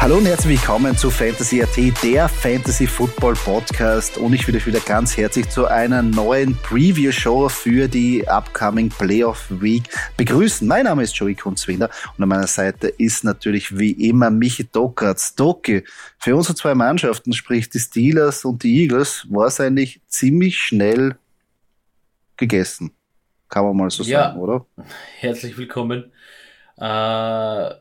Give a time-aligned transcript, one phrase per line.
[0.00, 4.16] Hallo und herzlich willkommen zu Fantasy AT, der Fantasy Football Podcast.
[4.16, 9.46] Und ich will euch wieder ganz herzlich zu einer neuen Preview-Show für die upcoming Playoff
[9.50, 9.82] Week
[10.16, 10.66] begrüßen.
[10.66, 15.34] Mein Name ist Joey Kunzwinder und an meiner Seite ist natürlich wie immer Michi Dockertz.
[15.34, 15.84] Doki,
[16.18, 21.16] für unsere zwei Mannschaften, sprich die Steelers und die Eagles, war es eigentlich ziemlich schnell
[22.38, 22.92] gegessen.
[23.50, 24.28] Kann man mal so ja.
[24.28, 24.64] sagen, oder?
[25.18, 26.10] Herzlich willkommen.
[26.78, 27.74] Äh,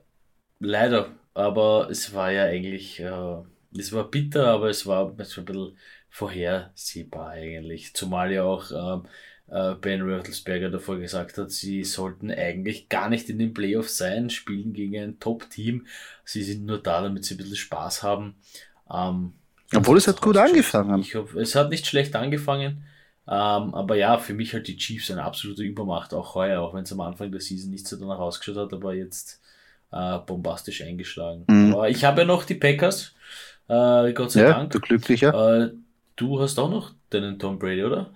[0.60, 3.38] leider aber es war ja eigentlich, äh,
[3.78, 5.78] es war bitter, aber es war, es war ein bisschen
[6.10, 7.94] vorhersehbar eigentlich.
[7.94, 9.08] Zumal ja auch äh,
[9.52, 14.30] äh, Ben Roethlisberger davor gesagt hat, sie sollten eigentlich gar nicht in den Playoffs sein,
[14.30, 15.86] spielen gegen ein Top-Team.
[16.24, 18.36] Sie sind nur da, damit sie ein bisschen Spaß haben.
[18.92, 19.34] Ähm,
[19.76, 21.00] Obwohl es hat gut angefangen.
[21.00, 22.84] Ich hab, es hat nicht schlecht angefangen.
[23.28, 26.84] Ähm, aber ja, für mich halt die Chiefs eine absolute Übermacht, auch heuer, auch wenn
[26.84, 29.40] es am Anfang der Season nicht so danach ausgeschaut hat, aber jetzt
[29.92, 31.46] äh, bombastisch eingeschlagen.
[31.48, 31.74] Mhm.
[31.74, 33.14] Aber ich habe ja noch die Packers,
[33.68, 34.72] äh, Gott sei ja, Dank.
[34.72, 35.64] Du glücklicher.
[35.64, 35.72] Äh,
[36.16, 38.12] du hast auch noch deinen Tom Brady, oder?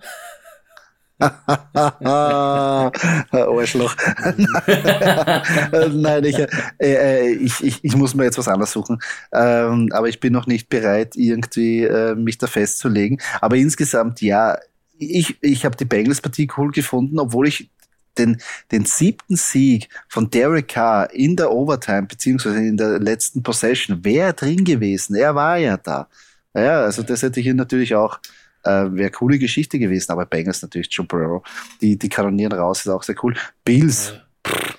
[3.34, 3.94] Arschloch.
[5.92, 6.48] Nein, ich, äh,
[6.80, 8.98] äh, ich, ich, ich, muss mir jetzt was anderes suchen.
[9.32, 13.20] Ähm, aber ich bin noch nicht bereit, irgendwie äh, mich da festzulegen.
[13.40, 14.58] Aber insgesamt, ja,
[14.98, 17.70] ich, ich habe die Bengals-Partie cool gefunden, obwohl ich
[18.18, 18.40] den,
[18.72, 24.32] den siebten Sieg von Derek Carr in der Overtime, beziehungsweise in der letzten Possession, wäre
[24.32, 25.16] drin gewesen.
[25.16, 26.08] Er war ja da.
[26.54, 28.18] Ja, also das hätte ich natürlich auch,
[28.62, 31.42] äh, wäre coole Geschichte gewesen, aber Bengals natürlich, Burrow,
[31.80, 33.34] die, die kanonieren raus, ist auch sehr cool.
[33.64, 34.14] Bills,
[34.46, 34.76] pff,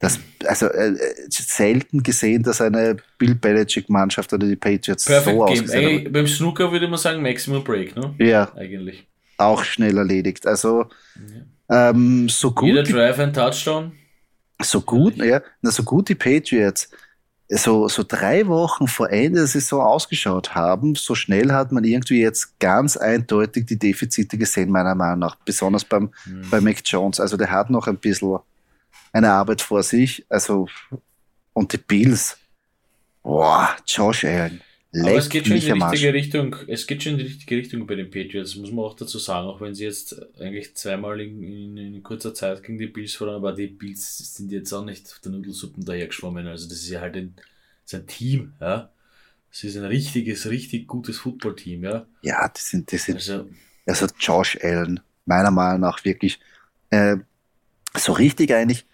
[0.00, 0.96] das, also äh,
[1.28, 6.88] selten gesehen, dass eine Bill Belichick-Mannschaft oder die Patriots Perfect so Ey, Beim Snooker würde
[6.88, 8.14] man sagen Maximum Break, ne?
[8.18, 8.50] Ja.
[8.56, 9.06] Eigentlich.
[9.36, 10.46] Auch schnell erledigt.
[10.46, 11.42] Also ja.
[11.70, 13.92] Ähm, so gut Jeder Drive ein Touchdown.
[14.62, 16.90] So gut, ja, na, so gut die Patriots
[17.58, 22.20] so, so drei Wochen vor Ende der Saison ausgeschaut haben, so schnell hat man irgendwie
[22.20, 25.34] jetzt ganz eindeutig die Defizite gesehen, meiner Meinung nach.
[25.44, 26.48] Besonders beim, mhm.
[26.50, 27.18] bei Mac Jones.
[27.18, 28.38] Also der hat noch ein bisschen
[29.12, 30.24] eine Arbeit vor sich.
[30.28, 30.68] Also,
[31.52, 32.38] und die Bills.
[33.22, 34.60] Boah, Josh Allen.
[34.92, 36.56] Aber es geht schon in die richtige Richtung.
[36.66, 39.46] Es geht schon in die richtige Richtung bei den Patriots, muss man auch dazu sagen,
[39.46, 43.36] auch wenn sie jetzt eigentlich zweimal in, in, in kurzer Zeit gegen die Bills verloren,
[43.36, 46.46] aber die Bills sind jetzt auch nicht auf der Nudelsuppen dahergeschwommen.
[46.48, 47.36] Also das ist ja halt ein,
[47.92, 48.90] ein Team, ja.
[49.52, 52.06] Es ist ein richtiges, richtig gutes Footballteam, ja.
[52.22, 53.48] Ja, die sind, die sind, also,
[53.86, 56.40] also Josh Allen, meiner Meinung nach wirklich,
[56.90, 57.16] äh,
[57.96, 58.86] so richtig eigentlich,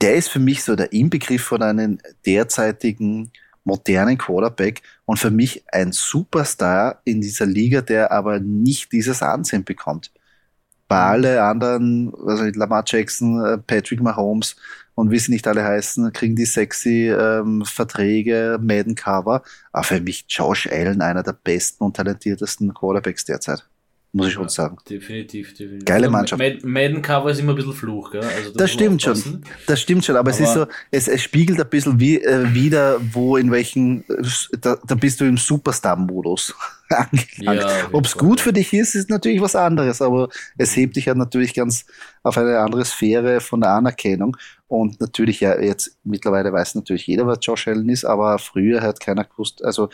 [0.00, 3.32] der ist für mich so der Inbegriff von einem derzeitigen
[3.70, 9.64] modernen Quarterback und für mich ein Superstar in dieser Liga, der aber nicht dieses Ansehen
[9.64, 10.10] bekommt.
[10.88, 11.10] Bei mhm.
[11.12, 14.56] alle anderen, also Lamar Jackson, äh, Patrick Mahomes
[14.96, 19.42] und wie sie nicht alle heißen, kriegen die sexy ähm, Verträge, Madden Cover.
[19.72, 23.69] Aber für mich Josh Allen einer der besten und talentiertesten Quarterbacks derzeit
[24.12, 24.76] muss ich schon sagen.
[24.88, 25.84] Definitiv, definitiv.
[25.84, 26.64] Geile also Mannschaft.
[26.64, 28.22] Madden Cover ist immer ein bisschen Fluch, gell?
[28.22, 29.42] Also das stimmt schon.
[29.66, 32.52] Das stimmt schon, aber, aber, es ist so, es, es spiegelt ein bisschen wie, äh,
[32.52, 36.54] wieder, wo in welchen, äh, da, da bist du im Superstar-Modus.
[37.38, 40.28] Ja, Ob es gut für dich ist, ist natürlich was anderes, aber
[40.58, 41.86] es hebt dich ja natürlich ganz
[42.24, 44.36] auf eine andere Sphäre von der Anerkennung.
[44.66, 48.98] Und natürlich, ja, jetzt mittlerweile weiß natürlich jeder, was Josh Allen ist, aber früher hat
[48.98, 49.88] keiner gewusst, also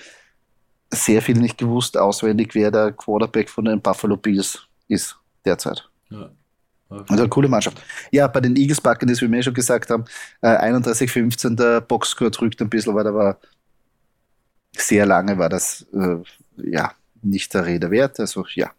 [0.92, 5.88] sehr viel nicht gewusst auswendig, wer der Quarterback von den Buffalo Bills ist derzeit.
[6.10, 6.30] Ja.
[6.88, 7.04] Okay.
[7.08, 7.82] Also eine coole Mannschaft.
[8.12, 10.04] Ja, bei den Eagles backen, das wie wir schon gesagt haben,
[10.40, 13.38] äh, 31-15, der Boxscore drückt ein bisschen, weil da war
[14.76, 16.16] sehr lange war das äh,
[16.56, 16.92] ja
[17.22, 18.20] nicht der Rede wert.
[18.20, 18.70] Also ja,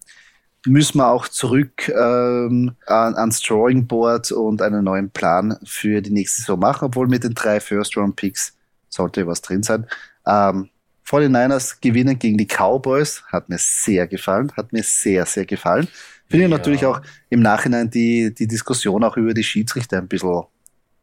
[0.65, 6.11] müssen wir auch zurück ähm, an, ans Drawing Board und einen neuen Plan für die
[6.11, 8.55] nächste Saison machen, obwohl mit den drei First-Round-Picks
[8.89, 9.87] sollte was drin sein.
[10.25, 10.69] Ähm,
[11.07, 13.23] 49ers gewinnen gegen die Cowboys.
[13.27, 14.51] Hat mir sehr gefallen.
[14.57, 15.87] Hat mir sehr, sehr gefallen.
[16.29, 16.57] Finde ich ja.
[16.57, 20.43] natürlich auch im Nachhinein die, die Diskussion auch über die Schiedsrichter ein bisschen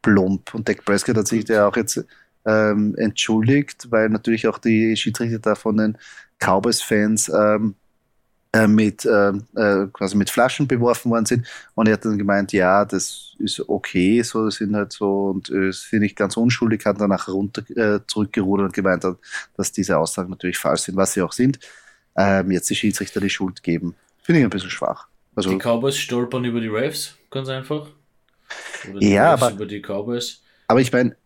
[0.01, 0.53] plump.
[0.53, 2.05] Und Dak Prescott hat sich ja auch jetzt
[2.45, 5.97] ähm, entschuldigt, weil natürlich auch die Schiedsrichter da von den
[6.39, 7.75] Cowboys-Fans ähm,
[8.55, 11.45] äh, mit, äh, äh, quasi mit Flaschen beworfen worden sind.
[11.73, 15.49] Und er hat dann gemeint, ja, das ist okay, so das sind halt so und
[15.49, 19.17] äh, finde ich ganz unschuldig, hat danach runter äh, zurückgerudert und gemeint hat,
[19.57, 21.59] dass diese Aussagen natürlich falsch sind, was sie auch sind.
[22.15, 23.95] Ähm, jetzt die Schiedsrichter die Schuld geben.
[24.21, 25.07] Finde ich ein bisschen schwach.
[25.35, 27.89] Also, die Cowboys stolpern über die Refs, ganz einfach.
[29.01, 30.41] ja, Refs aber, über die Cowboys.
[30.67, 31.17] Aber ich meine,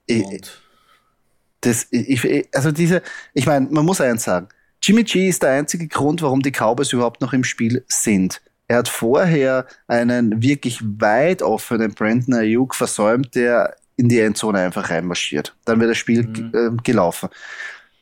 [1.61, 3.03] das, ich, also diese,
[3.35, 4.49] ich meine, man muss eins sagen,
[4.89, 8.41] Jimmy G ist der einzige Grund, warum die Cowboys überhaupt noch im Spiel sind.
[8.67, 14.89] Er hat vorher einen wirklich weit offenen Brandon Ayuk versäumt, der in die Endzone einfach
[14.89, 15.55] reinmarschiert.
[15.65, 16.51] Dann wird das Spiel mhm.
[16.55, 17.29] äh, gelaufen.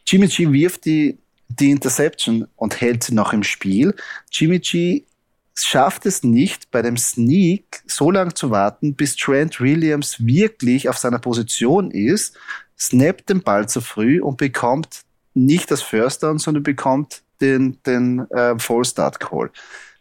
[0.06, 1.18] Jimmy G wirft die,
[1.50, 3.94] die Interception und hält sie noch im Spiel.
[4.32, 5.04] Jimmy G
[5.56, 10.98] schafft es nicht, bei dem Sneak so lange zu warten, bis Trent Williams wirklich auf
[10.98, 12.38] seiner Position ist,
[12.80, 15.02] snappt den Ball zu früh und bekommt
[15.38, 19.52] nicht das First Down, sondern bekommt den, den äh, Full Start Call.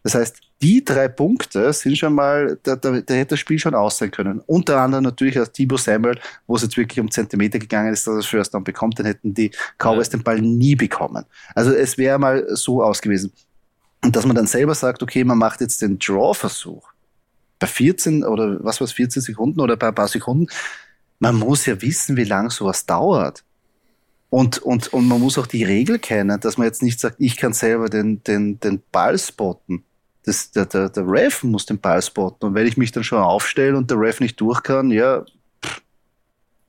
[0.03, 3.75] Das heißt, die drei Punkte sind schon mal, da, da, da hätte das Spiel schon
[3.75, 4.41] aus sein können.
[4.47, 8.15] Unter anderem natürlich als Thibaut Samuel, wo es jetzt wirklich um Zentimeter gegangen ist, dass
[8.15, 10.19] er das First Down bekommt, dann hätten die Cowboys ja.
[10.19, 11.25] den Ball nie bekommen.
[11.55, 13.33] Also es wäre mal so aus gewesen.
[14.03, 16.89] Und dass man dann selber sagt, okay, man macht jetzt den Draw-Versuch
[17.59, 20.47] bei 14 oder was war es, 14 Sekunden oder bei ein paar Sekunden,
[21.19, 23.43] man muss ja wissen, wie lange sowas dauert.
[24.29, 27.37] Und, und, und man muss auch die Regel kennen, dass man jetzt nicht sagt, ich
[27.37, 29.85] kann selber den, den, den Ball spotten.
[30.25, 32.47] Das, der, der, der Ref muss den Ball spotten.
[32.47, 35.25] Und wenn ich mich dann schon aufstelle und der Ref nicht durch kann, ja,
[35.65, 35.83] pff,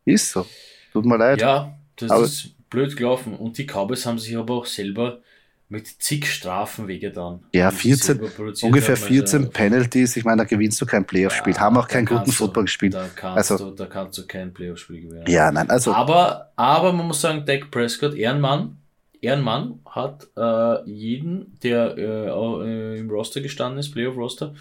[0.06, 0.46] ist so.
[0.94, 1.42] Tut mir leid.
[1.42, 3.36] Ja, das aber ist blöd gelaufen.
[3.36, 5.22] Und die Cowboys haben sich aber auch selber
[5.70, 7.44] mit zig Strafen wehgetan.
[7.54, 8.22] Ja, 14,
[8.62, 10.16] ungefähr 14 also, Penalties.
[10.16, 11.54] Ich meine, da gewinnst du kein Playoff-Spiel.
[11.54, 12.94] Ja, haben auch keinen guten Football gespielt.
[12.94, 15.26] Da kannst, also, du, da kannst du kein Playoff-Spiel gewinnen.
[15.28, 15.94] Ja, nein, also.
[15.94, 18.78] Aber, aber man muss sagen, Dak Prescott, Ehrenmann,
[19.20, 24.54] Ehrenmann hat äh, jeden, der äh, äh, im Roster gestanden ist, Playoff-Roster,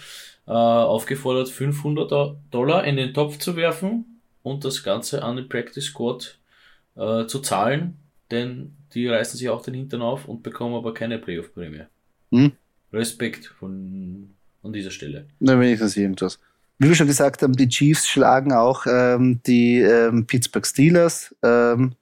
[0.46, 5.84] äh, aufgefordert, 500 Dollar in den Topf zu werfen und das Ganze an den Practice
[5.84, 6.38] Squad
[6.96, 7.98] äh, zu zahlen,
[8.30, 11.82] denn die reißen sich auch den Hintern auf und bekommen aber keine Playoff-Prämie.
[12.32, 12.52] Hm?
[12.94, 14.30] Respekt von,
[14.62, 15.26] an dieser Stelle.
[15.38, 16.40] Na, wenigstens irgendwas.
[16.78, 21.36] Wie wir schon gesagt haben, die Chiefs schlagen auch ähm, die ähm, Pittsburgh Steelers.
[21.42, 21.94] Ähm,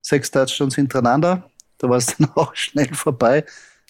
[0.00, 1.50] sechs Touchdowns hintereinander.
[1.76, 3.44] Da war es dann auch schnell vorbei.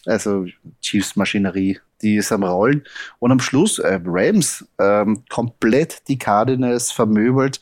[0.04, 0.46] Also
[0.81, 2.82] Chiefs-Maschinerie, die ist am Rollen.
[3.20, 7.60] Und am Schluss äh, Rams ähm, komplett die Cardinals vermöbelt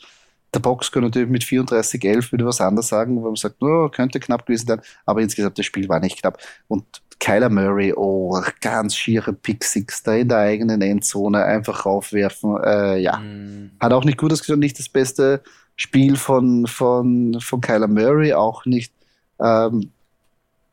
[0.55, 4.21] der Box kann natürlich mit 34-11 wieder was anderes sagen, wo man sagt, oh, könnte
[4.21, 6.39] knapp gewesen sein, aber insgesamt das Spiel war nicht knapp.
[6.69, 6.85] Und
[7.21, 12.99] Kyler Murray, oh, ganz schiere Pick Six da in der eigenen Endzone einfach raufwerfen, äh,
[12.99, 13.19] ja.
[13.19, 13.71] Mm.
[13.81, 15.43] Hat auch nicht gut ausgesehen, nicht das beste
[15.77, 18.93] Spiel von, von, von Kyler Murray, auch nicht
[19.41, 19.93] ähm,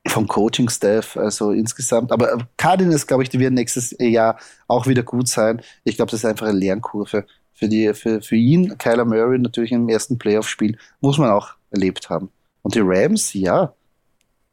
[0.07, 2.11] vom Coaching-Staff, also insgesamt.
[2.11, 5.61] Aber Cardinals, glaube ich, die werden nächstes Jahr auch wieder gut sein.
[5.83, 7.25] Ich glaube, das ist einfach eine Lernkurve
[7.59, 12.09] für, die, für, für ihn, Kyler Murray natürlich im ersten Playoff-Spiel, muss man auch erlebt
[12.09, 12.29] haben.
[12.61, 13.73] Und die Rams, ja,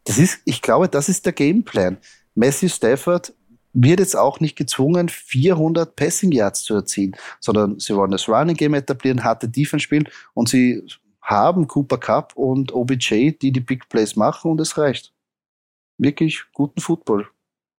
[0.05, 1.99] das ist, ich glaube, das ist der Gameplan.
[2.35, 3.33] Matthew Stafford
[3.73, 8.57] wird jetzt auch nicht gezwungen, 400 Passing Yards zu erzielen, sondern sie wollen das Running
[8.57, 10.83] Game etablieren, harte Defense spielen und sie
[11.23, 15.13] haben Cooper Cup und OBJ, die die Big Plays machen und es reicht.
[15.99, 17.29] Wirklich guten Football.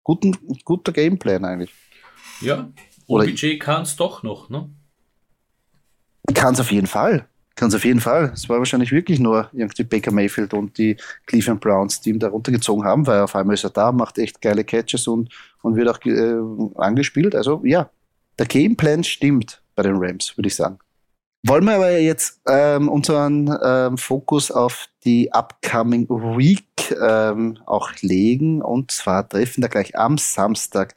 [0.04, 1.72] Guten, guter Gameplan eigentlich.
[2.40, 2.70] Ja,
[3.06, 4.70] OBJ kann es doch noch, ne?
[6.34, 7.26] Kann es auf jeden Fall.
[7.54, 8.30] Kann es auf jeden Fall.
[8.32, 10.96] Es war wahrscheinlich wirklich nur irgendwie Baker Mayfield und die
[11.26, 14.40] Cleveland Browns, die ihn da runtergezogen haben, weil auf einmal ist er da, macht echt
[14.40, 15.28] geile Catches und,
[15.62, 17.34] und wird auch äh, angespielt.
[17.34, 17.90] Also ja,
[18.38, 20.78] der Gameplan stimmt bei den Rams, würde ich sagen.
[21.44, 26.64] Wollen wir aber jetzt ähm, unseren ähm, Fokus auf die upcoming Week
[27.00, 28.62] ähm, auch legen.
[28.62, 30.94] Und zwar treffen da gleich am Samstag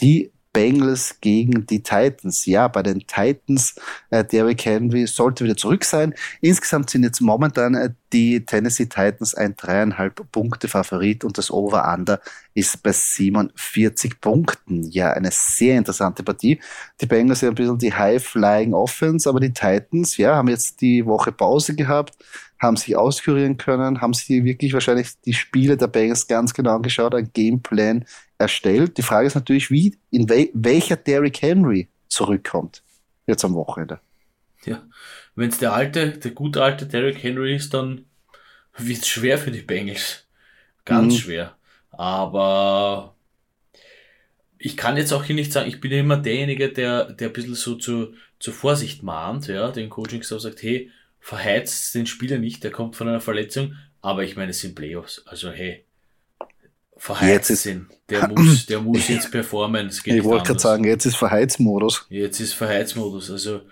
[0.00, 2.46] die Bengals gegen die Titans.
[2.46, 3.74] Ja, bei den Titans,
[4.08, 6.14] äh, Derrick Henry sollte wieder zurück sein.
[6.40, 12.20] Insgesamt sind jetzt momentan äh, die Tennessee Titans ein dreieinhalb Punkte Favorit und das Over-Under
[12.54, 14.84] ist bei 47 Punkten.
[14.84, 16.60] Ja, eine sehr interessante Partie.
[17.00, 21.04] Die Bengals sind ein bisschen die High-Flying Offense, aber die Titans, ja, haben jetzt die
[21.04, 22.16] Woche Pause gehabt,
[22.60, 27.16] haben sich auskurieren können, haben sich wirklich wahrscheinlich die Spiele der Bengals ganz genau angeschaut,
[27.16, 28.04] ein Gameplan
[28.38, 28.96] erstellt.
[28.96, 32.84] Die Frage ist natürlich, wie, in wel welcher Derrick Henry zurückkommt
[33.26, 33.98] jetzt am Wochenende.
[34.66, 34.86] Ja,
[35.34, 38.06] wenn es der alte, der gute alte Derrick Henry ist, dann
[38.76, 40.26] wird es schwer für die Bengals.
[40.84, 41.18] Ganz mhm.
[41.18, 41.56] schwer.
[41.90, 43.14] Aber
[44.58, 47.54] ich kann jetzt auch hier nicht sagen, ich bin immer derjenige, der, der ein bisschen
[47.54, 50.90] so zu, zur Vorsicht mahnt, ja, den Coaching sagt, hey,
[51.20, 55.22] verheizt den Spieler nicht, der kommt von einer Verletzung, aber ich meine, es sind Playoffs,
[55.26, 55.84] also hey,
[56.96, 57.88] verheizt jetzt sind.
[58.08, 59.88] Der muss, der muss jetzt performen.
[59.88, 62.06] ich wollte gerade sagen, jetzt ist Verheizmodus.
[62.08, 63.30] Jetzt ist Verheizmodus.
[63.30, 63.62] Also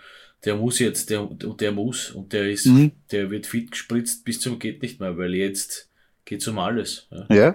[0.44, 2.92] der muss jetzt, der, der muss und der ist, mhm.
[3.11, 5.88] der wird fit gespritzt bis zum geht nicht mehr, weil jetzt
[6.25, 7.06] geht's um alles.
[7.11, 7.34] Ja.
[7.34, 7.54] ja,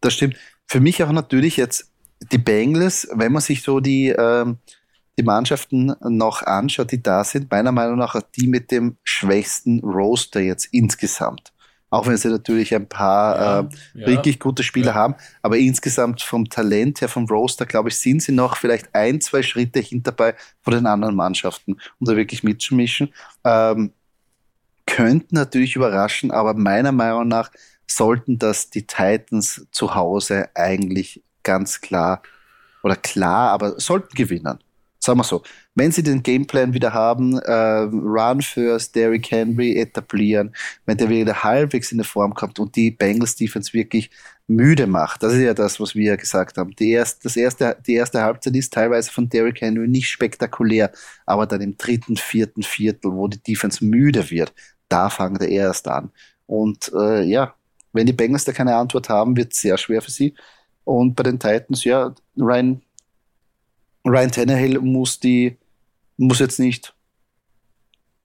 [0.00, 0.36] das stimmt.
[0.66, 1.92] Für mich auch natürlich jetzt
[2.32, 4.58] die Bengals, wenn man sich so die, ähm,
[5.18, 10.40] die Mannschaften noch anschaut, die da sind, meiner Meinung nach die mit dem schwächsten Roster
[10.40, 11.52] jetzt insgesamt.
[11.90, 14.94] Auch wenn sie natürlich ein paar ja, äh, ja, wirklich gute Spieler ja.
[14.94, 15.14] haben.
[15.42, 19.42] Aber insgesamt vom Talent her, vom Roster, glaube ich, sind sie noch vielleicht ein, zwei
[19.42, 23.12] Schritte hinterbei von den anderen Mannschaften, um da wirklich mitzumischen.
[23.44, 23.92] Ähm,
[24.86, 27.50] könnten natürlich überraschen, aber meiner Meinung nach
[27.86, 32.22] sollten das die Titans zu Hause eigentlich ganz klar
[32.82, 34.58] oder klar, aber sollten gewinnen.
[35.08, 35.42] Sagen wir so.
[35.74, 41.42] Wenn sie den Gameplan wieder haben, äh, Run first, Derrick Henry etablieren, wenn der wieder
[41.42, 44.10] halbwegs in der Form kommt und die Bengals Defense wirklich
[44.48, 45.22] müde macht.
[45.22, 46.76] Das ist ja das, was wir ja gesagt haben.
[46.76, 50.92] Die, erst, das erste, die erste Halbzeit ist teilweise von Derrick Henry nicht spektakulär,
[51.24, 54.52] aber dann im dritten, vierten Viertel, wo die Defense müde wird,
[54.90, 56.10] da fangen der erst an.
[56.44, 57.54] Und äh, ja,
[57.94, 60.34] wenn die Bengals da keine Antwort haben, wird es sehr schwer für sie.
[60.84, 62.82] Und bei den Titans, ja, Ryan,
[64.08, 65.56] Ryan Tannehill muss die,
[66.16, 66.94] muss jetzt nicht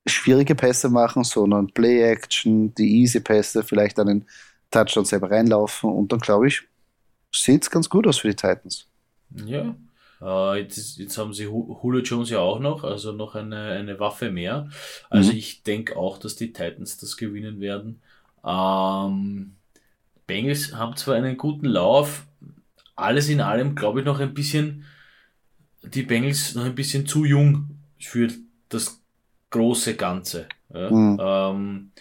[0.06, 4.26] schwierige Pässe machen, sondern Play-Action, die Easy-Pässe, vielleicht einen
[4.72, 6.64] Touchdown selber reinlaufen und dann glaube ich,
[7.32, 8.88] sieht es ganz gut aus für die Titans.
[9.46, 9.76] Ja.
[10.22, 14.32] Uh, jetzt, jetzt, haben sie Julio Jones ja auch noch, also noch eine, eine Waffe
[14.32, 14.70] mehr.
[15.10, 15.38] Also mhm.
[15.38, 18.02] ich denke auch, dass die Titans das gewinnen werden.
[18.46, 19.56] Ähm,
[20.26, 22.26] Bengals haben zwar einen guten Lauf,
[22.96, 24.86] alles in allem glaube ich noch ein bisschen,
[25.84, 28.28] die Bengals noch ein bisschen zu jung für
[28.70, 29.02] das
[29.50, 30.48] große Ganze.
[30.74, 30.90] Ja?
[30.90, 31.20] Mhm.
[31.22, 31.92] Ähm,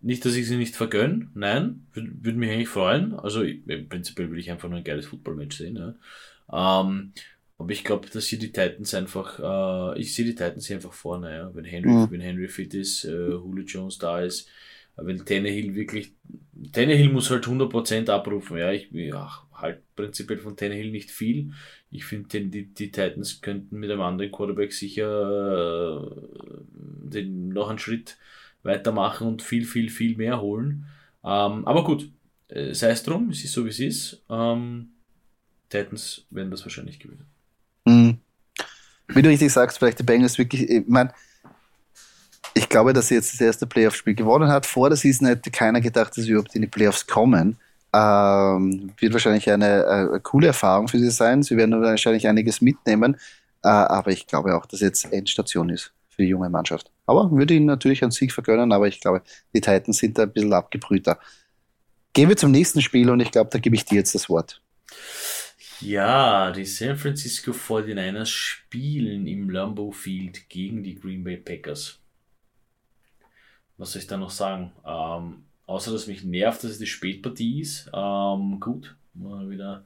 [0.00, 3.14] nicht, dass ich sie nicht vergönne, nein, würde würd mich eigentlich freuen.
[3.14, 5.76] Also im Prinzip will ich einfach nur ein geiles Footballmatch sehen.
[5.76, 6.82] Ja.
[6.82, 7.12] Ähm,
[7.58, 9.40] aber ich glaube, dass hier die Titans einfach,
[9.96, 11.50] äh, ich sehe die Titans hier einfach vorne, ja.
[11.54, 12.10] Wenn Henry, mhm.
[12.10, 14.48] wenn Henry fit ist, äh, Julio Jones da ist,
[14.96, 16.12] äh, wenn Tannehill wirklich,
[16.72, 18.70] Tannehill muss halt 100% abrufen, ja.
[18.70, 21.52] Ich ja, halt prinzipiell von Tannehill nicht viel.
[21.90, 26.20] Ich finde, die, die Titans könnten mit einem anderen Quarterback sicher äh,
[26.66, 28.18] den, noch einen Schritt
[28.62, 30.86] weitermachen und viel, viel, viel mehr holen.
[31.24, 32.10] Ähm, aber gut,
[32.48, 34.22] äh, sei es drum, es ist so wie es ist.
[34.28, 34.90] Ähm,
[35.68, 37.26] Titans werden das wahrscheinlich gewinnen.
[37.84, 38.18] Mhm.
[39.08, 41.12] Wie du richtig sagst, vielleicht die Bengals wirklich, ich meine,
[42.54, 44.66] ich glaube, dass sie jetzt das erste Playoff-Spiel gewonnen hat.
[44.66, 47.56] Vor der Season hätte keiner gedacht, dass sie überhaupt in die Playoffs kommen.
[47.98, 51.42] Ähm, wird wahrscheinlich eine, äh, coole Erfahrung für sie sein.
[51.42, 53.16] Sie werden wahrscheinlich einiges mitnehmen.
[53.64, 56.92] Äh, aber ich glaube auch, dass jetzt Endstation ist für die junge Mannschaft.
[57.06, 60.32] Aber würde ihnen natürlich einen Sieg vergönnen, aber ich glaube, die Titans sind da ein
[60.32, 61.18] bisschen abgebrühter.
[62.12, 64.60] Gehen wir zum nächsten Spiel und ich glaube, da gebe ich dir jetzt das Wort.
[65.80, 71.98] Ja, die San Francisco 49ers spielen im Lambeau Field gegen die Green Bay Packers.
[73.76, 74.72] Was soll ich da noch sagen?
[74.84, 77.90] Ähm, außer, dass mich nervt, dass es die Spätpartie ist.
[77.94, 79.84] Ähm, gut, wieder,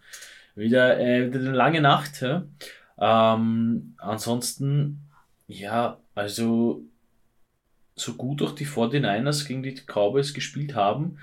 [0.55, 2.23] wieder, äh, wieder eine lange Nacht.
[2.23, 2.47] Ja?
[2.99, 5.01] Ähm, ansonsten,
[5.49, 6.85] ja, also
[7.97, 11.19] so gut auch die 49ers gegen die Cowboys gespielt haben,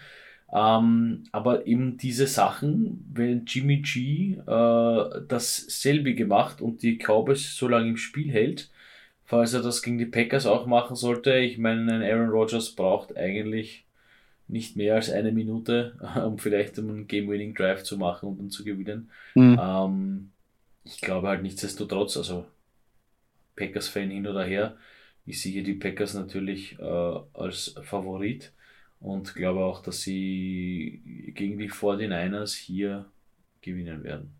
[0.53, 7.67] ähm, aber eben diese Sachen, wenn Jimmy G äh, dasselbe gemacht und die Cowboys so
[7.67, 8.69] lange im Spiel hält,
[9.23, 13.15] falls er das gegen die Packers auch machen sollte, ich meine, ein Aaron Rodgers braucht
[13.15, 13.85] eigentlich
[14.49, 18.63] nicht mehr als eine Minute, um vielleicht einen Game-Winning Drive zu machen und dann zu
[18.63, 19.11] gewinnen.
[19.35, 19.59] Mhm.
[19.61, 20.31] Ähm,
[20.83, 22.45] ich glaube halt nichtsdestotrotz, also
[23.55, 24.77] Packers-Fan hin oder her,
[25.25, 28.51] ich sehe die Packers natürlich äh, als Favorit
[28.99, 33.05] und glaube auch, dass sie gegen die 49ers hier
[33.61, 34.33] gewinnen werden.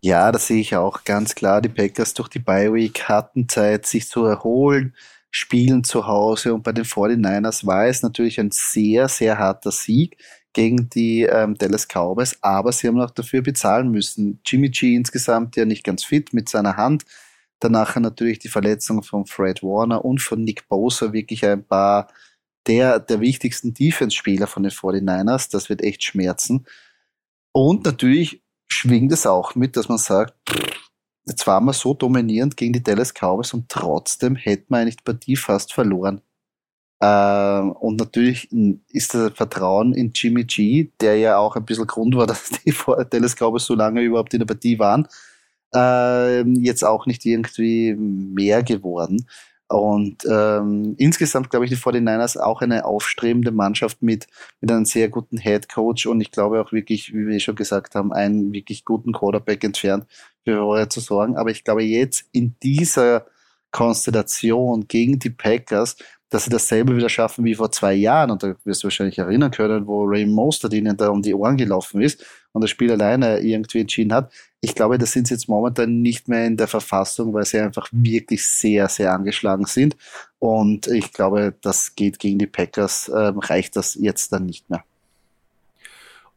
[0.00, 1.60] Ja, das sehe ich auch ganz klar.
[1.60, 4.94] Die Packers durch die Bye Week hatten Zeit, sich zu erholen,
[5.30, 10.16] spielen zu Hause und bei den 49ers war es natürlich ein sehr, sehr harter Sieg
[10.52, 14.40] gegen die ähm, Dallas Cowboys, aber sie haben auch dafür bezahlen müssen.
[14.44, 17.04] Jimmy G insgesamt ja nicht ganz fit mit seiner Hand.
[17.60, 22.08] Danach natürlich die Verletzung von Fred Warner und von Nick Bosa wirklich ein paar
[22.66, 25.50] der, der wichtigsten Defense-Spieler von den 49ers.
[25.50, 26.66] Das wird echt schmerzen.
[27.52, 30.34] Und natürlich schwingt es auch mit, dass man sagt,
[31.28, 35.04] jetzt waren wir so dominierend gegen die Dallas Cowboys und trotzdem hätten wir eigentlich die
[35.04, 36.20] Partie fast verloren.
[37.00, 38.48] Ähm, und natürlich
[38.90, 42.74] ist das Vertrauen in Jimmy G, der ja auch ein bisschen Grund war, dass die
[43.10, 45.06] Dallas Cowboys so lange überhaupt in der Partie waren,
[45.74, 49.26] äh, jetzt auch nicht irgendwie mehr geworden.
[49.70, 54.26] Und ähm, insgesamt glaube ich, die 49ers auch eine aufstrebende Mannschaft mit,
[54.62, 57.94] mit einem sehr guten Head Coach und ich glaube auch wirklich, wie wir schon gesagt
[57.94, 60.06] haben, einen wirklich guten Quarterback entfernt
[60.48, 61.36] Furore zu sorgen.
[61.36, 63.26] Aber ich glaube jetzt in dieser
[63.70, 65.96] Konstellation gegen die Packers,
[66.30, 69.50] dass sie dasselbe wieder schaffen wie vor zwei Jahren, und da wirst du wahrscheinlich erinnern
[69.50, 73.40] können, wo Ray Mostert ihnen da um die Ohren gelaufen ist und das Spiel alleine
[73.40, 74.30] irgendwie entschieden hat.
[74.60, 77.88] Ich glaube, da sind sie jetzt momentan nicht mehr in der Verfassung, weil sie einfach
[77.92, 79.96] wirklich sehr, sehr angeschlagen sind.
[80.38, 84.84] Und ich glaube, das geht gegen die Packers, äh, reicht das jetzt dann nicht mehr.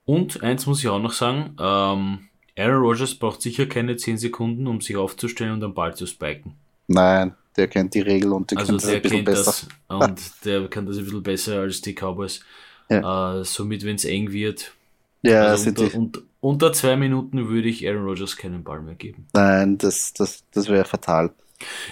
[0.06, 2.28] Und eins muss ich auch noch sagen, ähm,
[2.58, 6.54] Aaron Rodgers braucht sicher keine 10 Sekunden, um sich aufzustellen und am Ball zu spiken.
[6.88, 9.68] Nein, der kennt die Regel und der also kennt das ein bisschen besser.
[9.88, 12.42] Das und der kann das ein bisschen besser als die Cowboys.
[12.90, 13.40] Ja.
[13.40, 14.74] Äh, somit, wenn es eng wird,
[15.22, 19.28] ja, also unter, unter, unter, zwei Minuten würde ich Aaron Rodgers keinen Ball mehr geben.
[19.34, 21.34] Nein, das, das, das wäre fatal.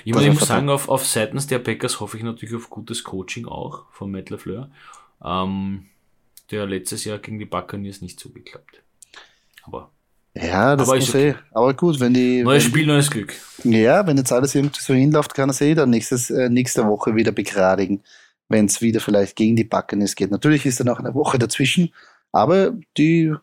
[0.04, 3.46] Ich, ich muss sagen, auf, auf seitens der Packers hoffe ich natürlich auf gutes Coaching
[3.46, 4.72] auch von Matt LaFleur.
[5.24, 5.86] Ähm,
[6.50, 8.82] der letztes Jahr gegen die Buccaneers nicht so geklappt.
[9.63, 9.92] Aber
[10.36, 11.29] ja, das aber muss okay.
[11.29, 11.36] eh.
[11.51, 12.43] Aber gut, wenn die.
[12.43, 13.33] Neues Spiel, neues Glück.
[13.63, 16.86] Ja, wenn jetzt alles irgendwie so hinläuft, kann er sich eh dann nächstes, äh, nächste
[16.86, 18.03] Woche wieder begradigen,
[18.48, 20.31] wenn es wieder vielleicht gegen die Buccaneers geht.
[20.31, 21.93] Natürlich ist da noch eine Woche dazwischen,
[22.31, 23.33] aber die,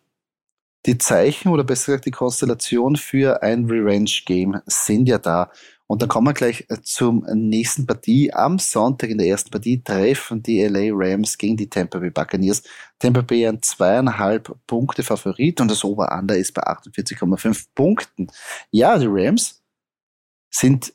[0.86, 5.50] die Zeichen oder besser gesagt die Konstellation für ein Revenge-Game sind ja da.
[5.88, 8.32] Und dann kommen wir gleich äh, zum nächsten Partie.
[8.32, 12.62] Am Sonntag in der ersten Partie treffen die LA Rams gegen die Tampa Bay Buccaneers.
[12.98, 18.26] Tampa Bay ein zweieinhalb Punkte Favorit und das Over-Under ist bei 48,5 Punkten.
[18.70, 19.62] Ja, die Rams
[20.50, 20.92] sind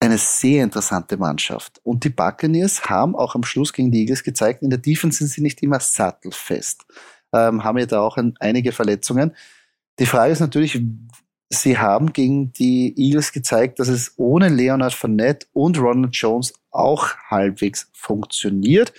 [0.00, 1.80] eine sehr interessante Mannschaft.
[1.82, 5.28] Und die Buccaneers haben auch am Schluss gegen die Eagles gezeigt, in der Defense sind
[5.28, 6.84] sie nicht immer sattelfest.
[7.32, 9.34] Ähm, haben ja da auch ein, einige Verletzungen.
[9.98, 10.80] Die Frage ist natürlich,
[11.50, 17.14] sie haben gegen die Eagles gezeigt, dass es ohne Leonard Fournette und Ronald Jones auch
[17.28, 18.92] halbwegs funktioniert.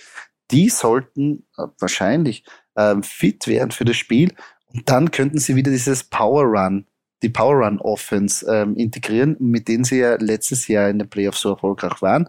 [0.50, 2.44] Die sollten äh, wahrscheinlich
[2.76, 4.32] ähm, fit werden für das Spiel
[4.72, 6.86] und dann könnten sie wieder dieses Power Run,
[7.22, 11.40] die Power Run Offense ähm, integrieren, mit denen sie ja letztes Jahr in den Playoffs
[11.40, 12.28] so erfolgreich waren.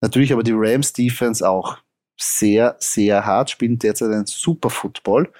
[0.00, 1.78] Natürlich aber die Rams Defense auch
[2.18, 5.32] sehr, sehr hart, spielen derzeit einen super Football.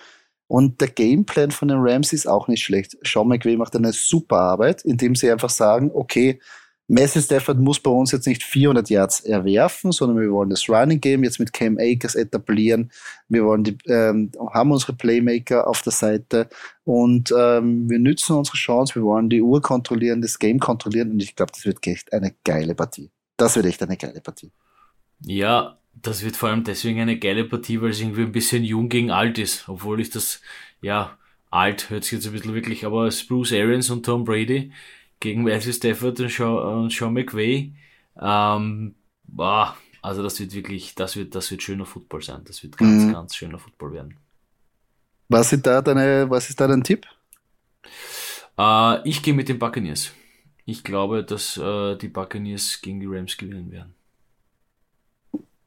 [0.47, 2.97] Und der Gameplan von den Rams ist auch nicht schlecht.
[3.03, 6.39] Sean McVay macht eine super Arbeit, indem sie einfach sagen, okay,
[6.87, 11.01] Messi Stafford muss bei uns jetzt nicht 400 Yards erwerfen, sondern wir wollen das Running
[11.01, 12.91] Game jetzt mit Cam Akers etablieren.
[13.29, 16.49] Wir wollen die, ähm, haben unsere Playmaker auf der Seite
[16.85, 18.97] und ähm, wir nützen unsere Chance.
[18.97, 22.35] Wir wollen die Uhr kontrollieren, das Game kontrollieren und ich glaube, das wird echt eine
[22.45, 23.11] geile Partie.
[23.38, 24.53] Das wird echt eine geile Partie.
[25.21, 28.88] Ja, das wird vor allem deswegen eine geile Partie, weil es irgendwie ein bisschen jung
[28.88, 29.68] gegen alt ist.
[29.68, 30.40] Obwohl ich das,
[30.80, 31.16] ja,
[31.50, 34.72] alt hört sich jetzt ein bisschen wirklich, aber es Bruce Arians und Tom Brady
[35.20, 37.72] gegen Matthew Stafford und Sean, und Sean McVay.
[38.20, 42.42] Ähm, boah, also das wird wirklich, das wird, das wird schöner Football sein.
[42.44, 43.12] Das wird ganz, mhm.
[43.12, 44.16] ganz schöner Football werden.
[45.28, 47.07] Was ist da deine, was ist da dein Tipp?
[48.59, 50.12] Äh, ich gehe mit den Buccaneers.
[50.66, 53.94] Ich glaube, dass äh, die Buccaneers gegen die Rams gewinnen werden.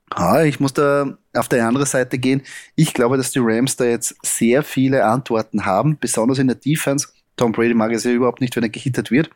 [0.10, 2.42] Ah, ich muss da auf der anderen Seite gehen.
[2.76, 7.10] Ich glaube, dass die Rams da jetzt sehr viele Antworten haben, besonders in der Defense.
[7.36, 9.30] Tom Brady mag es ja überhaupt nicht, wenn er gehittet wird.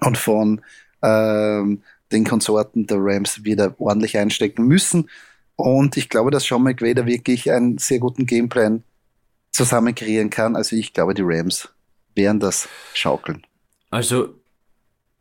[0.00, 0.60] Und von
[1.02, 5.08] ähm, den Konsorten der Rams wieder ordentlich einstecken müssen.
[5.56, 8.82] Und ich glaube, dass Sean McVay da wirklich einen sehr guten Gameplan
[9.50, 10.56] zusammen kreieren kann.
[10.56, 11.68] Also ich glaube, die Rams
[12.14, 13.46] werden das schaukeln.
[13.90, 14.34] Also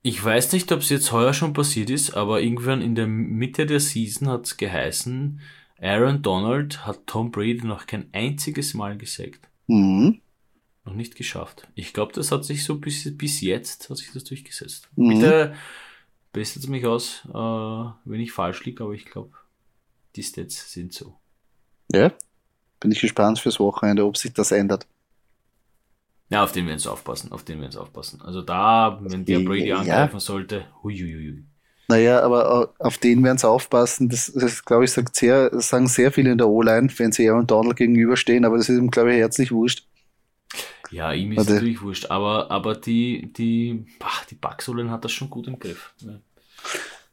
[0.04, 3.66] ich weiß nicht, ob es jetzt heuer schon passiert ist, aber irgendwann in der Mitte
[3.66, 5.40] der Season hat es geheißen,
[5.80, 9.48] Aaron Donald hat Tom Brady noch kein einziges Mal gesackt.
[9.68, 10.22] Mhm.
[10.86, 11.68] Noch nicht geschafft.
[11.76, 14.90] Ich glaube, das hat sich so bis, bis jetzt hat sich das durchgesetzt.
[14.96, 15.10] Mhm.
[15.10, 15.56] Bitte
[16.34, 19.32] bessert mich aus, äh, wenn ich falsch liege, aber ich glaube,
[20.16, 21.16] die Stats sind so.
[21.92, 22.12] Ja,
[22.80, 24.88] bin ich gespannt fürs Wochenende, ob sich das ändert.
[26.32, 28.22] Ja, auf den werden sie aufpassen, auf den werden sie aufpassen.
[28.22, 29.80] Also da, wenn der Brady ja.
[29.80, 31.44] angreifen sollte, huiuiui.
[31.90, 34.08] Naja, aber auf den werden sie aufpassen.
[34.08, 37.48] Das, das glaube ich, sagt sehr, sagen sehr viele in der O-Line, wenn sie Aaron
[37.48, 39.86] Donald gegenüberstehen, aber das ist ihm, glaube ich, herzlich wurscht.
[40.90, 41.54] Ja, ihm ist Warte.
[41.56, 45.94] natürlich wurscht, aber, aber die, die, ach, die Bugs-O-Line hat das schon gut im Griff.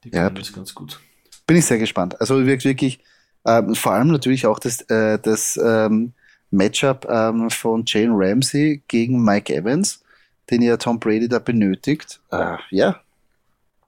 [0.04, 1.00] Die können ja, das ganz gut.
[1.44, 2.20] Bin ich sehr gespannt.
[2.20, 3.00] Also wirklich,
[3.44, 6.12] ähm, vor allem natürlich auch das, äh, das ähm,
[6.50, 10.02] Matchup ähm, von Jane Ramsey gegen Mike Evans,
[10.50, 12.20] den ja Tom Brady da benötigt.
[12.30, 13.00] Äh, ja,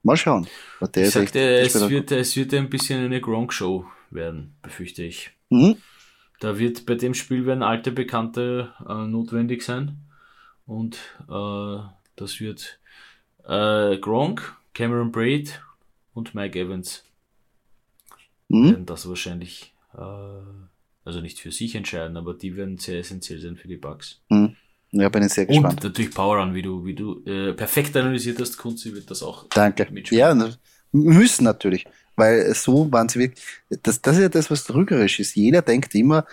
[0.03, 0.47] mal schauen.
[0.95, 5.31] Der ich sagte, es, wird, es wird ein bisschen eine Gronk-Show werden, befürchte ich.
[5.49, 5.77] Mhm.
[6.39, 9.97] Da wird bei dem Spiel werden alte Bekannte äh, notwendig sein.
[10.65, 10.97] Und
[11.29, 11.77] äh,
[12.15, 12.79] das wird
[13.45, 15.61] äh, Gronk, Cameron Braid
[16.13, 17.03] und Mike Evans
[18.47, 18.71] mhm.
[18.71, 19.99] werden das wahrscheinlich äh,
[21.03, 24.21] also nicht für sich entscheiden, aber die werden sehr essentiell sein für die Bugs.
[24.29, 24.55] Mhm.
[24.91, 25.75] Ja, bin ich sehr gespannt.
[25.75, 29.23] Und natürlich Power Run, wie du, wie du äh, perfekt analysiert hast, Kunzi wird das
[29.23, 29.87] auch Danke.
[30.09, 30.35] Ja,
[30.91, 31.85] müssen natürlich,
[32.17, 33.45] weil so waren sie wirklich,
[33.83, 35.35] das, das ist ja das, was trügerisch ist.
[35.35, 36.25] Jeder denkt immer,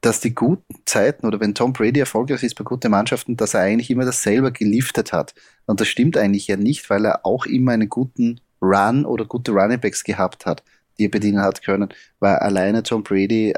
[0.00, 3.60] dass die guten Zeiten oder wenn Tom Brady erfolgreich ist bei guten Mannschaften, dass er
[3.60, 5.34] eigentlich immer das selber geliftet hat.
[5.66, 9.52] Und das stimmt eigentlich ja nicht, weil er auch immer einen guten Run oder gute
[9.52, 10.62] Runningbacks gehabt hat,
[10.98, 11.88] die er bedienen hat können,
[12.20, 13.54] weil alleine Tom Brady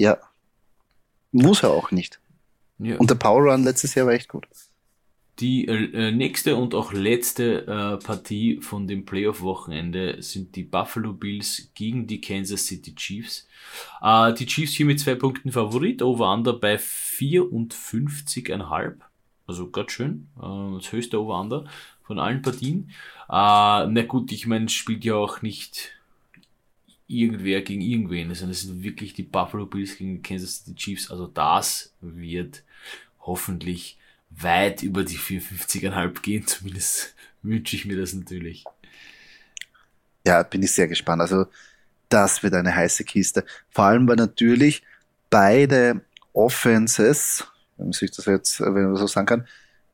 [0.00, 0.18] ja.
[1.32, 2.20] Muss er auch nicht.
[2.78, 2.96] Ja.
[2.96, 4.46] Und der Power Run letztes Jahr war echt gut.
[5.38, 11.70] Die äh, nächste und auch letzte äh, Partie von dem Playoff-Wochenende sind die Buffalo Bills
[11.74, 13.46] gegen die Kansas City Chiefs.
[14.02, 18.94] Äh, die Chiefs hier mit zwei Punkten Favorit, Over-Under bei 54,5.
[19.46, 20.28] Also ganz schön.
[20.38, 21.64] Äh, das höchste Over-Under
[22.02, 22.90] von allen Partien.
[23.28, 25.99] Äh, na gut, ich meine, spielt ja auch nicht
[27.10, 31.10] irgendwer gegen irgendwen, sondern es sind wirklich die Buffalo Bills gegen die Kansas City Chiefs.
[31.10, 32.62] Also das wird
[33.20, 33.98] hoffentlich
[34.30, 36.46] weit über die 54,5 gehen.
[36.46, 38.64] Zumindest wünsche ich mir das natürlich.
[40.26, 41.20] Ja, bin ich sehr gespannt.
[41.22, 41.46] Also
[42.08, 43.44] das wird eine heiße Kiste.
[43.70, 44.82] Vor allem, weil natürlich
[45.30, 47.46] beide Offenses,
[47.76, 49.48] wenn man sich das jetzt, wenn man so sagen kann,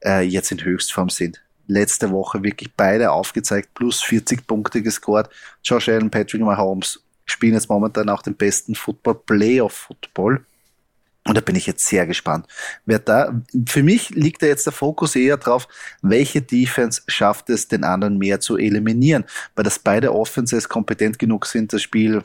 [0.05, 1.43] äh, jetzt in Höchstform sind.
[1.69, 5.29] Letzte Woche wirklich beide aufgezeigt, plus 40 Punkte gescored.
[5.65, 10.45] Josh Allen, Patrick Mahomes spielen jetzt momentan auch den besten Football, Playoff Football.
[11.27, 12.47] Und da bin ich jetzt sehr gespannt.
[12.85, 15.67] Wer da, für mich liegt da jetzt der Fokus eher drauf,
[16.01, 19.25] welche Defense schafft es, den anderen mehr zu eliminieren.
[19.57, 22.23] Weil dass beide Offenses kompetent genug sind, das Spiel,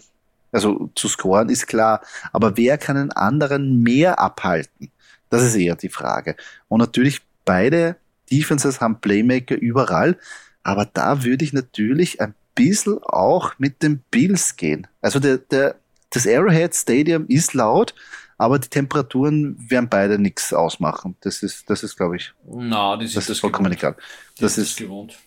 [0.51, 2.01] also zu scoren, ist klar.
[2.31, 4.91] Aber wer kann einen anderen mehr abhalten?
[5.29, 6.35] Das ist eher die Frage.
[6.67, 7.95] Und natürlich beide
[8.31, 10.17] Defenses haben Playmaker überall.
[10.61, 14.87] Aber da würde ich natürlich ein bisschen auch mit den Bills gehen.
[15.01, 15.75] Also der, der,
[16.09, 17.93] das Arrowhead Stadium ist laut,
[18.37, 21.15] aber die Temperaturen werden beide nichts ausmachen.
[21.21, 23.95] Das ist, das ist, glaube ich, Na, das, das ist, vollkommen egal.
[24.39, 25.17] Das, das ist gewohnt.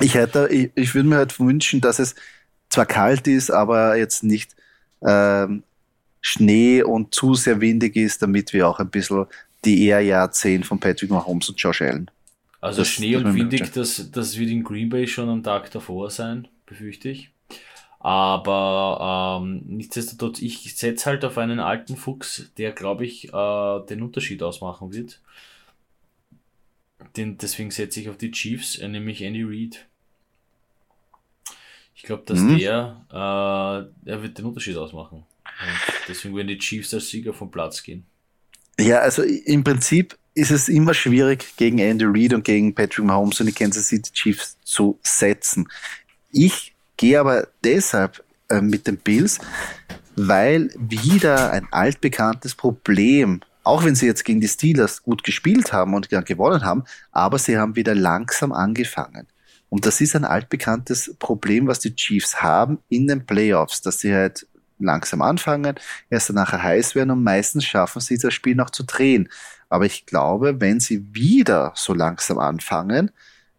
[0.00, 2.14] Ich hätte, ich, ich würde mir halt wünschen, dass es
[2.70, 4.56] zwar kalt ist, aber jetzt nicht
[5.02, 5.62] ähm,
[6.20, 9.26] Schnee und zu sehr windig ist, damit wir auch ein bisschen
[9.64, 12.10] die Ehrjahr sehen von Patrick Mahomes und Josh Allen.
[12.60, 16.10] Also das, Schnee und windig, das, das wird in Green Bay schon am Tag davor
[16.10, 17.30] sein, befürchte ich.
[18.00, 24.02] Aber ähm, nichtsdestotrotz, ich setze halt auf einen alten Fuchs, der, glaube ich, äh, den
[24.02, 25.20] Unterschied ausmachen wird.
[27.16, 29.86] Den, deswegen setze ich auf die Chiefs, äh, nämlich Andy Reid.
[31.94, 32.58] Ich glaube, dass mhm.
[32.58, 35.18] der, äh, er wird den Unterschied ausmachen.
[35.18, 38.04] Und deswegen werden die Chiefs als Sieger vom Platz gehen.
[38.80, 43.38] Ja, also im Prinzip ist es immer schwierig, gegen Andy Reid und gegen Patrick Mahomes
[43.38, 45.68] und die Kansas City Chiefs zu setzen.
[46.32, 49.38] Ich gehe aber deshalb äh, mit den Bills,
[50.16, 55.94] weil wieder ein altbekanntes Problem, auch wenn sie jetzt gegen die Steelers gut gespielt haben
[55.94, 59.26] und gewonnen haben, aber sie haben wieder langsam angefangen.
[59.68, 64.14] Und das ist ein altbekanntes Problem, was die Chiefs haben in den Playoffs, dass sie
[64.14, 64.46] halt
[64.78, 65.76] langsam anfangen,
[66.10, 69.28] erst nachher heiß werden und meistens schaffen sie das Spiel noch zu drehen.
[69.68, 73.10] Aber ich glaube, wenn sie wieder so langsam anfangen,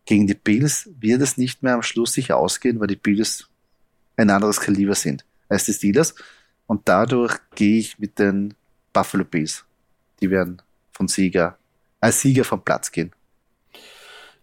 [0.05, 3.49] gegen die Bills wird es nicht mehr am Schluss sich ausgehen, weil die Bills
[4.17, 6.15] ein anderes Kaliber sind als die Steelers.
[6.67, 8.53] Und dadurch gehe ich mit den
[8.91, 9.65] Buffalo Bills.
[10.21, 10.61] Die werden
[10.91, 11.57] von Sieger,
[11.99, 13.11] als Sieger vom Platz gehen.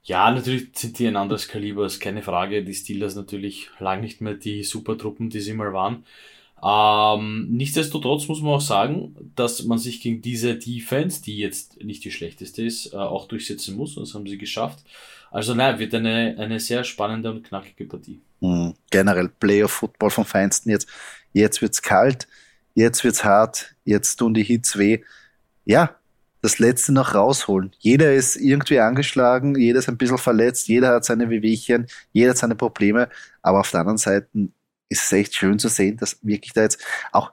[0.02, 2.64] Ja, natürlich sind die ein anderes Kaliber, ist keine Frage.
[2.64, 6.04] Die Steelers natürlich lang nicht mehr die Supertruppen, die sie mal waren.
[6.62, 12.04] Ähm, nichtsdestotrotz muss man auch sagen, dass man sich gegen diese Defense, die jetzt nicht
[12.04, 13.96] die schlechteste ist, äh, auch durchsetzen muss.
[13.96, 14.84] Und das haben sie geschafft.
[15.30, 18.20] Also nein, wird eine, eine sehr spannende und knackige Partie.
[18.40, 18.74] Mhm.
[18.90, 20.88] Generell Playoff-Football vom Feinsten jetzt.
[21.32, 22.26] Jetzt wird's kalt,
[22.74, 25.02] jetzt wird's hart, jetzt tun die Hits weh.
[25.64, 25.96] Ja,
[26.42, 27.72] das Letzte noch rausholen.
[27.78, 32.38] Jeder ist irgendwie angeschlagen, jeder ist ein bisschen verletzt, jeder hat seine Wehwehchen, jeder hat
[32.38, 33.08] seine Probleme.
[33.42, 34.28] Aber auf der anderen Seite
[34.88, 37.32] ist es echt schön zu sehen, dass wirklich da jetzt auch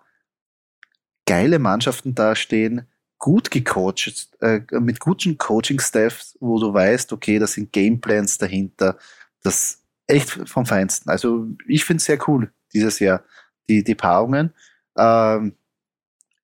[1.25, 2.86] geile Mannschaften dastehen,
[3.17, 8.97] gut gecoacht, äh, mit guten Coaching-Staffs, wo du weißt, okay, da sind Gameplans dahinter,
[9.43, 11.10] das echt vom Feinsten.
[11.10, 13.23] Also ich finde es sehr cool dieses Jahr,
[13.69, 14.53] die, die Paarungen.
[14.97, 15.56] Ähm,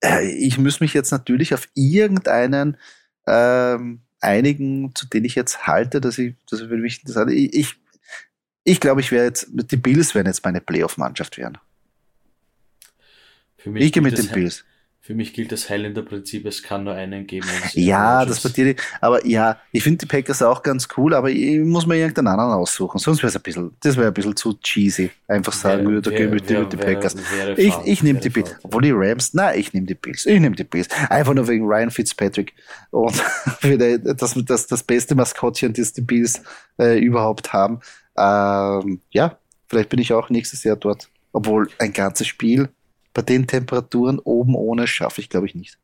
[0.04, 2.78] äh, ich muss mich jetzt natürlich auf irgendeinen
[3.28, 7.32] ähm, einigen, zu denen ich jetzt halte, dass ich, das würde mich interessant.
[7.32, 7.76] Ich, ich,
[8.64, 11.58] ich glaube, ich werde jetzt, die Bills werden jetzt meine Playoff-Mannschaft werden.
[13.76, 14.66] ich gehe mit den Bills.
[15.06, 17.46] Für mich gilt das Highlander-Prinzip, es kann nur einen geben.
[17.74, 18.80] Ja, das passiert.
[19.02, 22.54] Aber ja, ich finde die Packers auch ganz cool, aber ich muss mir irgendeinen anderen
[22.54, 23.00] aussuchen.
[23.00, 25.12] Sonst wäre es ein bisschen, das wäre ein bisschen zu cheesy.
[25.28, 27.18] Einfach sagen würde, okay, mit, wär, die Packers.
[27.18, 28.56] Wär, ich ich nehme die Bills.
[28.64, 30.26] Obwohl die Rams, nein, ich nehme die Bills.
[30.26, 30.88] Ich nehme die Bills.
[31.10, 32.54] Einfach nur wegen Ryan Fitzpatrick.
[32.92, 33.22] Und
[33.62, 36.42] das, das, das beste Maskottchen, das die Bills
[36.80, 37.82] äh, überhaupt haben.
[38.16, 39.38] Ähm, ja,
[39.68, 41.10] vielleicht bin ich auch nächstes Jahr dort.
[41.34, 42.70] Obwohl ein ganzes Spiel
[43.14, 45.78] bei den Temperaturen oben ohne schaffe ich, glaube ich, nicht.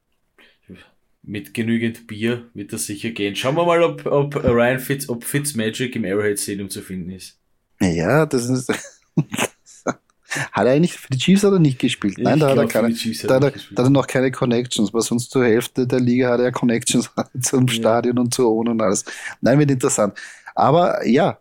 [1.22, 3.36] Mit genügend Bier wird das sicher gehen.
[3.36, 7.38] Schauen wir mal, ob, ob Ryan Fitz, ob Fitzmagic im Arrowhead Stadium zu finden ist.
[7.82, 8.72] Ja, das ist.
[10.52, 12.18] Hat er eigentlich für die Chiefs oder nicht gespielt?
[12.20, 12.94] Nein, ich da hat er keine.
[12.94, 16.30] Da hat er, da hat er noch keine Connections, weil sonst zur Hälfte der Liga
[16.30, 17.10] hat er Connections
[17.42, 17.74] zum ja.
[17.74, 19.06] Stadion und zur ONU und alles.
[19.42, 20.14] Nein, wird interessant.
[20.54, 21.40] Aber ja,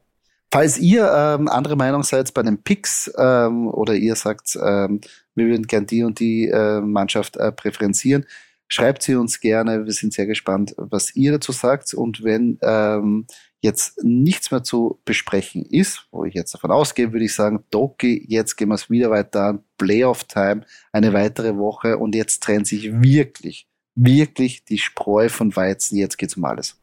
[0.50, 5.02] falls ihr ähm, andere Meinung seid bei den Picks ähm, oder ihr sagt, ähm,
[5.38, 8.26] wir würden gern die und die äh, Mannschaft äh, präferenzieren,
[8.68, 9.84] schreibt sie uns gerne.
[9.84, 11.94] Wir sind sehr gespannt, was ihr dazu sagt.
[11.94, 13.26] Und wenn ähm,
[13.60, 18.24] jetzt nichts mehr zu besprechen ist, wo ich jetzt davon ausgehe, würde ich sagen, Doki,
[18.28, 19.64] jetzt gehen wir es wieder weiter an.
[19.78, 25.96] Playoff-Time, eine weitere Woche und jetzt trennt sich wirklich, wirklich die Spreu von Weizen.
[25.96, 26.76] Jetzt geht's um alles.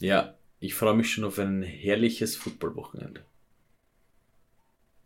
[0.00, 3.24] Ja, ich freue mich schon auf ein herrliches Footballwochenende.